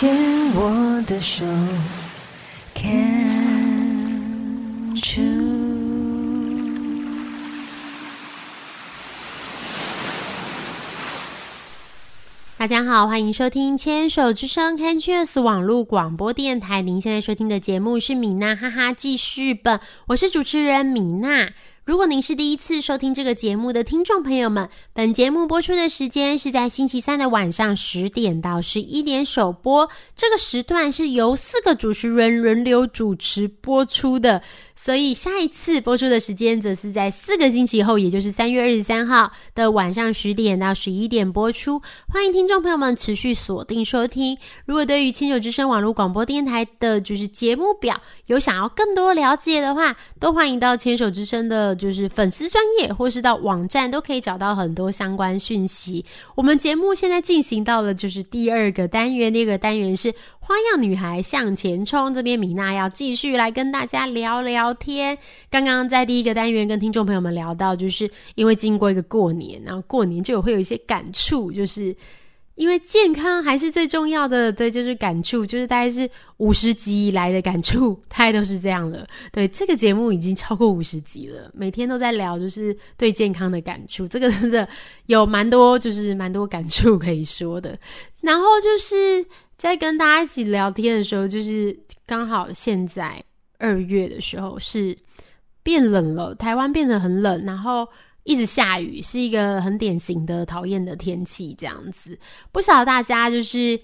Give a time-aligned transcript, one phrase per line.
[0.00, 0.16] 牵
[0.54, 1.44] 我的手
[2.74, 4.16] ，Can't
[4.96, 5.50] you？。
[12.56, 16.80] 大家好，欢迎收听牵手之声 Canchus 网络广播电台。
[16.80, 21.50] 您现在收听的节目是米娜哈哈记事本，我是主持人米娜。
[21.90, 34.40] 如果您是第一次收听这个节目的听众朋友们，本节目播出的时间是在星期三的晚上十点到十一点首播，这个时段是由四个主持人轮流主持播出的。
[34.76, 41.82] 所以下一次播出的时间则是在四个星期后，也就是三月二十三号的晚上十点到十一点播出。
[42.08, 44.38] 欢迎听众朋友们持续锁定收听。
[44.64, 56.04] 如果对于亲手之声网络广播电台的就是节目表有想要更多了解的话，都欢迎到牵手之声的就是粉丝专业，或是到网站都可以找到很多相关讯息。
[56.34, 62.12] 我们节目现在进行到了就是第二个单元，第二个单元是花样女孩向前冲。
[62.12, 65.16] 这边米娜要继续来跟大家聊聊天。
[65.50, 71.96] 刚刚在第一个单元跟听众朋友们聊到，就是因为经过一个过年，然后过年就会有一些感触，就是
[72.60, 74.52] 因为健康还是最重要的。
[74.52, 79.06] 对，就是感触，就是大概是五十集以来的感触，大概都是这样了。
[79.32, 84.06] 对，这个节目已经超过五十集了，每天都在聊，就是对健康的感触。
[84.06, 84.68] 这个真的
[85.06, 87.78] 有蛮多，就是蛮多感触可以说的。
[88.20, 89.24] 然后就是
[89.56, 93.24] 在跟大家一起聊天的时候，就是刚好现在
[93.56, 94.94] 二月的时候是
[95.62, 97.88] 变冷了，台湾变得很冷，然后
[98.24, 101.54] 一直下雨，是一个很典型的讨厌的天气。
[101.58, 102.18] 这样子，
[102.52, 103.80] 不晓得大家就是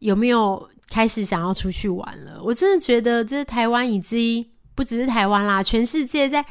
[0.00, 2.40] 有没有开始想要出去玩了？
[2.42, 6.44] 我真的觉得这台湾已经不只是台湾啦，全世界在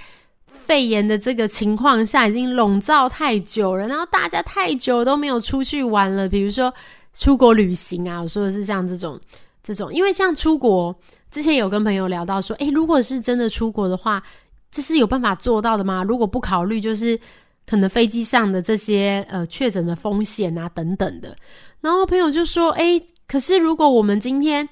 [0.66, 6.28] 肺炎的这个情况下已经笼罩太久了，然后大家太久都没有出去玩了。
[6.28, 6.74] 比如说
[7.14, 9.20] 出国旅行啊，我说的是像这种
[9.62, 10.94] 这种，因为像出国
[11.30, 14.24] 之前有跟朋友聊到说，诶，如果是真的出国的话，
[14.76, 16.04] 这是有办法做到的吗？
[16.04, 17.18] 如果不考虑就是
[17.66, 21.34] 可能飞机上的这些呃确诊的风险啊等等的，
[21.80, 24.68] 然后朋友就说，诶，可是如果我们今天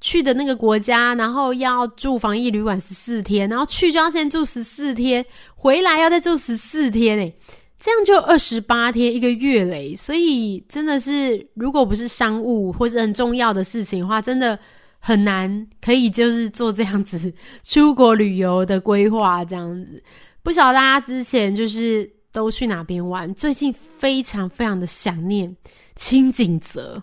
[0.00, 5.26] 去的那个国家，然后要住防疫旅馆十四天，然后去就要先住十四天，
[5.56, 7.36] 回来要再住十四天，诶，
[7.80, 9.92] 这样就二十八天一个月嘞。
[9.96, 14.56] 所以真的是，如果不是商务或者很重要的事情的话，真的
[14.98, 17.32] 很难可以就是做这样子
[17.62, 19.44] 出国旅游的规划。
[19.44, 20.02] 这样子，
[20.42, 23.32] 不晓得大家之前就是都去哪边玩？
[23.34, 25.56] 最近非常非常的想念
[25.94, 27.02] 清景泽。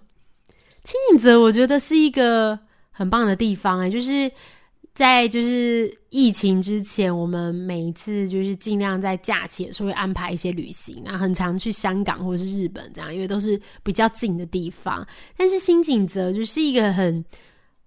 [0.84, 2.58] 清景泽我觉得是一个
[2.92, 4.32] 很棒的地方哎、就是
[4.94, 15.06] 在就是疫情之前，我们每一次就是尽量在假期的时候会安排一些旅行，然后很常去香港或者是日本这样，因为都是比较近的地方。
[15.36, 17.26] 但是新景泽就是一个很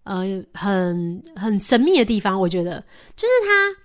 [0.08, 2.80] 呃很很神秘的地方，我觉得
[3.14, 3.76] 就是它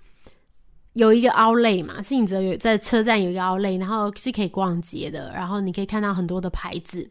[0.94, 7.10] 有一个凹类嘛，新景泽有在车站有一个凹类然后是可以逛街的，然后你可以看到很多的牌子。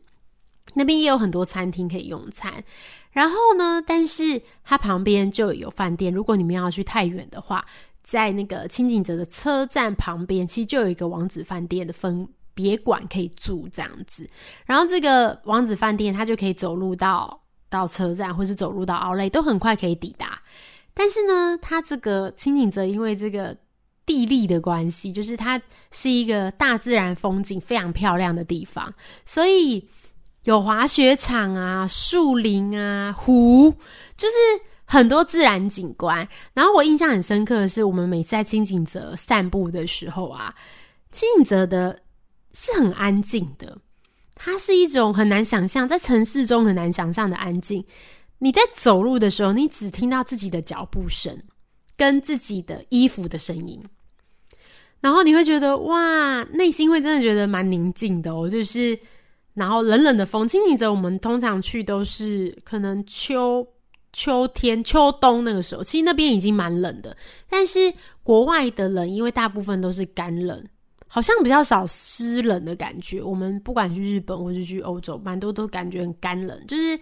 [0.75, 2.63] 那边也有很多餐厅可以用餐，
[3.11, 6.11] 然后呢，但是它旁边就有饭店。
[6.11, 7.63] 如果你们要去太远的话，
[8.01, 14.27] 在那个清景泽的车站旁边，其实就有一个王子饭店的分别馆可以住这样子。
[14.65, 17.42] 然后这个王子饭店，它就可以走路到
[17.73, 20.41] 到车站，或是走路到奥莱，都很快可以抵达。
[20.93, 23.57] 但是呢，它这个清景泽因为这个
[24.05, 25.61] 地利的关系，就是它
[25.91, 28.93] 是一个大自然风景非常漂亮的地方，
[29.25, 29.89] 所以。
[30.45, 33.73] 有滑雪场啊、树林啊、湖，
[34.17, 34.35] 就是
[34.83, 36.27] 很多自然景观。
[36.53, 40.53] 然后我印象很深刻的是，我们每次在清景泽散步的时候啊，
[41.13, 41.97] 清景泽的
[42.51, 43.77] 是很安静的，
[44.35, 47.85] 它是一种很难想象，在城市中很难想象的安静。
[48.39, 51.41] 你在走路的时候，你只听到自己的脚步声
[51.95, 53.83] 跟自己的衣服的声音，
[55.01, 58.99] 然后你会觉得哇，内心会真的觉得蛮宁静的哦，就是。
[59.55, 63.63] 然后冷冷的风，清景泽我们通常去都是可能秋
[64.11, 67.15] 秋天、秋冬那个时候，其实那边已经蛮冷的。
[67.47, 67.93] 但是
[68.23, 70.65] 国外的冷，因为大部分都是干冷，
[71.13, 73.21] 好像比较少湿冷的感觉。
[73.21, 76.99] 我们不管去日本或是去欧洲，蛮多都感觉很干冷，就是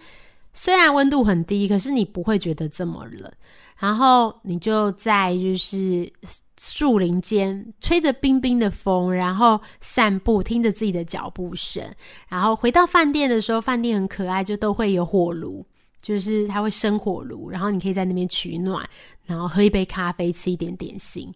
[0.52, 3.32] 虽然温度很低，可是你不会觉得这么冷。
[3.78, 6.12] 然后你就在就是
[6.60, 11.82] 树林间吹着冰冰的风，然后散步，听着自己的脚步声。
[12.28, 15.64] 然后回到饭店的时候，饭店很可爱，就都会有火炉，
[16.02, 18.86] 就是它会生火炉，然后你可以在那边取暖，
[19.24, 21.32] 然后喝一杯咖啡，吃一点点心。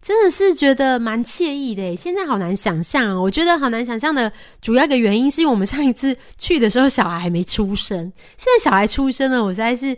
[0.00, 1.94] 真的是觉得蛮惬意的。
[1.96, 9.96] 现在好难想象哦，我觉得好难想象的主要一个原因是因为我们上一次去的时候小孩还没出生，现在小孩出生了，我实在是。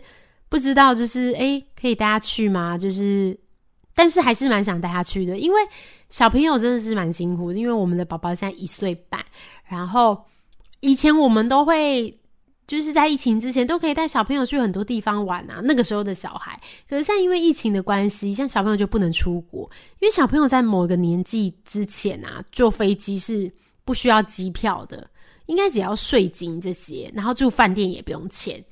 [0.49, 2.77] 不知道，就是诶，可以带他去吗？
[2.77, 3.39] 就是，
[3.95, 5.61] 但是还是蛮想带他去的，因为
[6.09, 7.57] 小朋友真的是蛮辛苦的。
[7.57, 9.23] 因为我们的宝宝现在一岁半，
[9.65, 10.25] 然后
[10.81, 12.13] 以前我们都会
[12.71, 15.59] 就是在疫情之前都可以带小朋友去很多地方玩啊。
[15.61, 16.57] 那个时候的小孩，
[16.87, 19.69] 可是现在因为疫情的关系，像小朋友就不能出国，
[19.99, 23.51] 因为小朋友在某一个年纪之前啊，坐飞机是
[23.83, 25.05] 不需要机票的，
[25.47, 28.63] 应该只要税金这些，然后住饭店也不用钱。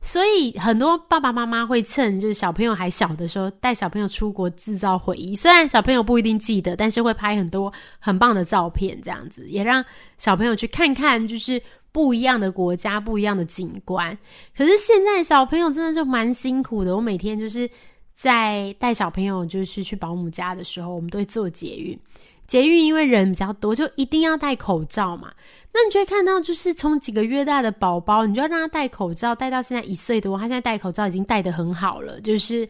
[0.00, 9.84] 所以很多爸爸妈妈会趁就是小朋友还小的时候带小朋友出国制造回忆，虽然小朋友不一定记得，但是会拍很多很棒的照片，这样子也让
[10.16, 11.60] 小朋友去看看就是
[11.92, 14.16] 不一样的国家、不一样的景观。
[14.56, 17.68] 可是现在小朋友真的就蛮辛苦的，我每天就是
[18.14, 21.98] 在带小朋友就是去保姆家的时候，我们都会做捷运。
[22.46, 25.32] 捷运因为人比较多，就一定要戴口罩嘛。
[25.72, 32.66] 那你就会看到，就是从几个月大的宝宝，你就要让他戴口罩，戴到现在一岁多，他现在戴口罩已经戴得很好了，就是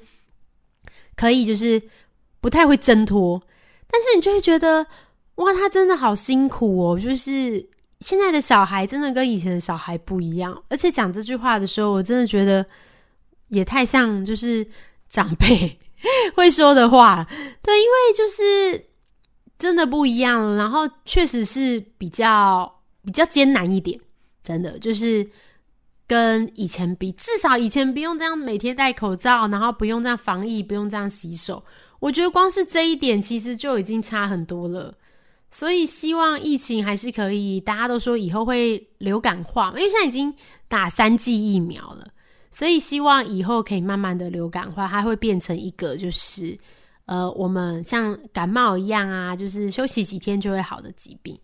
[1.15, 1.81] 可以，就是
[2.41, 3.41] 不太会挣脱。
[3.89, 4.85] 但是你就会觉得，
[5.37, 6.99] 哇，他真的好辛苦哦！
[6.99, 7.65] 就是
[8.01, 10.63] 现在的小孩真的跟以前的小孩不一样。
[10.69, 12.65] 而且讲这句话的时候，我真的觉得
[13.49, 14.67] 也太像就是
[15.09, 15.79] 长辈
[16.35, 17.27] 会说的话。
[17.63, 18.89] 对，因为就是。
[19.59, 22.73] 真的不一样了，然后确实是比较
[23.05, 23.99] 比较艰难一点，
[24.41, 25.29] 真的就是
[26.07, 31.65] 跟以前比，至少以前不用这样每天戴口罩，然后不用这样防疫，不用这样洗手，
[31.99, 34.95] 我觉得光是这一点其实就已经差很多了。
[35.51, 40.35] 所以希望疫情还是可以，大家都说以后会流感化，因为现在已经
[40.69, 42.09] 打三剂疫苗了，
[42.51, 46.57] 所以希望以后可以慢慢的流感化，它会变成一个就是。
[47.11, 51.41] 呃，我们像感冒一样啊，就是休息几天就会好的疾病。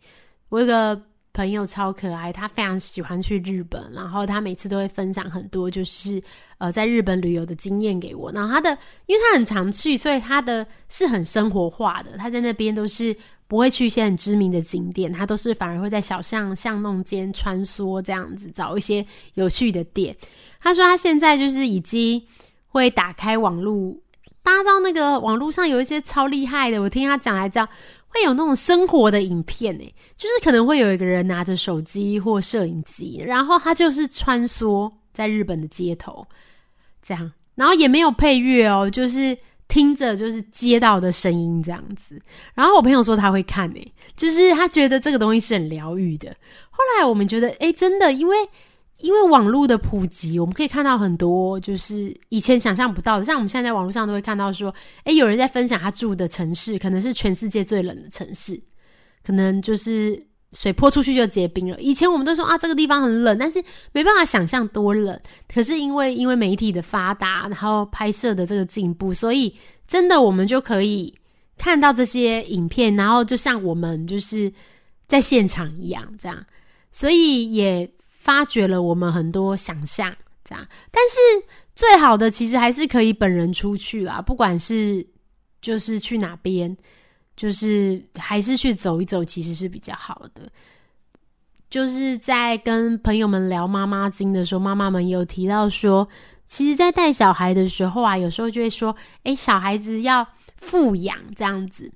[0.50, 1.00] 我有个
[1.32, 6.22] 朋友超可爱，他非常喜欢去日本，然后他每次都会分享很多就是
[6.58, 8.30] 呃在日本旅游的经验给我。
[8.32, 12.18] 然后他的，因为他很常去，所以他的是很生活化的。
[12.18, 13.16] 他在那边都是
[13.46, 19.05] 不会去一些很知名的景点，他都是反而会在小巷巷弄间穿梭这样子找一些
[19.35, 20.17] 有趣的店。
[20.61, 22.23] 他说他现在就是已经
[22.69, 23.96] 会打开网络。
[24.43, 27.67] 搭到那个网络上有一些超厉害的，我听他讲来讲，
[28.08, 36.26] 会有那种生活的影片诶，就是可能会有一个人拿着手机或摄影机，然后他就是穿梭在日本的街头，
[37.02, 39.35] 这样，然后也没有配乐哦，就是
[39.69, 42.20] 听着就是街道的声音这样子。
[42.55, 46.34] 然后我朋友说他会看诶，就是他觉得这个东西是很疗愈的。
[46.70, 48.37] 后来我们觉得，诶，真的，因为。
[49.00, 54.72] 因为网络的普及，我们可以看到很多就是以前想象不到的，像我们现在在网络上都会看到说，
[55.02, 58.58] 诶，有人在分享他住的城市，可能是全世界最冷的城市，
[59.22, 61.78] 可能就是水泼出去就结冰了。
[61.78, 65.20] 以前我们都说啊，这个地方很冷，但是没办法想象多冷。
[65.52, 69.54] 可是因为因为媒体的发达，然后拍摄的这个进步，所以
[69.87, 71.12] 真的我们就可以
[71.58, 74.50] 看到这些影片，然后就像我们就是
[75.06, 76.42] 在现场一样，这样，
[76.90, 77.90] 所以也。
[78.25, 80.11] 发掘了我们很多想象，
[80.49, 81.46] 这样，但是
[81.76, 85.06] 最好的其实还是可以本人出去啦，不管是
[85.61, 86.75] 就是去哪边，
[87.37, 90.43] 就是还是去走一走，其实是比较好的。
[91.69, 96.09] 就是在跟朋友们聊妈妈经的时候，妈妈们有提到说，
[96.47, 101.91] 其实，在带小孩的时候啊，有时候就会说，哎，小孩子要富养这样子。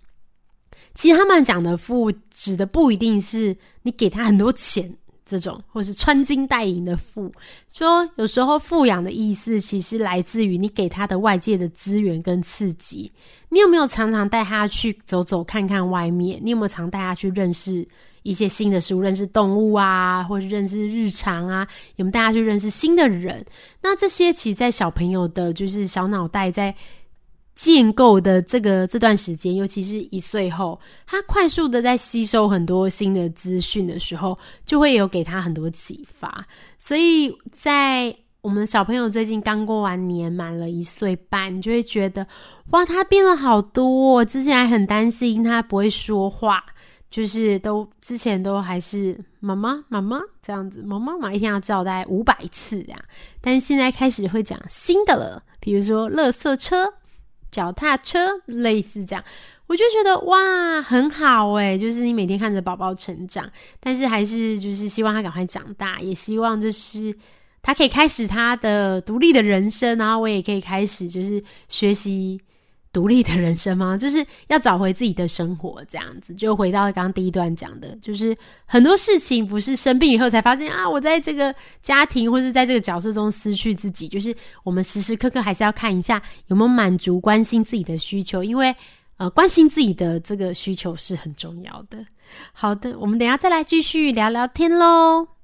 [0.95, 4.97] 其实他们讲的富，指的不一定是你给他很多钱。
[5.29, 7.31] 这种，或是穿金戴银的富，
[7.69, 13.13] 说有时候富养的意思，其实来自于你给他的外界的资源跟刺激。
[13.51, 16.41] 你有没有常常带他去走走看看外面？
[16.43, 17.87] 你有没有常带他去认识
[18.23, 21.69] 一些新的事物，认识动物啊，或是认识日常啊？
[21.97, 23.45] 有没有带他去认识新的人？
[23.83, 26.75] 那这些其实，在小朋友的，就是小脑袋在。
[27.59, 36.47] 建构的这个这段时间，尤其是一岁后，他快速的在吸收很多新的资讯的时候，就会有给他很多启发。
[36.79, 42.25] 所以在我们小朋友最近刚过完年，满了一岁半，就会觉得
[42.71, 44.25] 哇，他变了好多。
[44.25, 46.65] 之前还很担心他不会说话，
[47.11, 53.01] 就是都之前都还是妈妈妈妈这样子，妈妈嘛一天要叫大概五百次这样，
[53.41, 56.95] 但是现在开始会讲新的了，比如说垃圾车、
[57.51, 59.25] 脚踏车，类似这样，
[59.67, 63.51] 我就觉得哇很好诶，就是你每天看着宝宝成长，
[63.81, 67.15] 但是还是就是希望他赶快长大，也希望就是
[67.63, 72.41] 他可以开始他的独立的人生，然后我也可以开始就是学习。
[72.93, 73.97] 独立的人生吗？
[74.01, 88.75] 就是要找回自己的生活，这样子就回到刚刚第一段讲的，就是很多事情不是生病以后才发现啊，我在这个家庭或是在这个角色中失去自己，就是我们时时刻刻还是要看一下有没有满足、关心自己的需求，因为
[89.17, 91.99] 呃，关心自己的这个需求是很重要的。
[92.53, 95.38] 好的，我们等下再来继续聊聊天喽。